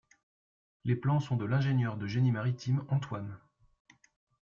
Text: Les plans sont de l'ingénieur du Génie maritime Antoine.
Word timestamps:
Les 0.83 0.95
plans 0.95 1.19
sont 1.19 1.37
de 1.37 1.45
l'ingénieur 1.45 1.95
du 1.95 2.09
Génie 2.09 2.31
maritime 2.31 2.83
Antoine. 2.89 3.37